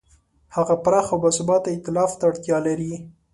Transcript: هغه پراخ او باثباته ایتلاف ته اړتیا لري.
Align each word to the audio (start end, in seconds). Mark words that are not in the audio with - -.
هغه 0.55 0.75
پراخ 0.83 1.07
او 1.13 1.17
باثباته 1.23 1.69
ایتلاف 1.71 2.11
ته 2.19 2.23
اړتیا 2.29 2.57
لري. 2.67 2.93